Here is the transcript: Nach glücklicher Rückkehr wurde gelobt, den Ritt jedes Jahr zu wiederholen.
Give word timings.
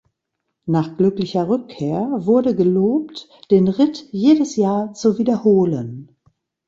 Nach 0.65 0.97
glücklicher 0.97 1.47
Rückkehr 1.47 2.09
wurde 2.25 2.55
gelobt, 2.55 3.29
den 3.51 3.67
Ritt 3.67 4.07
jedes 4.11 4.55
Jahr 4.55 4.93
zu 4.95 5.19
wiederholen. 5.19 6.15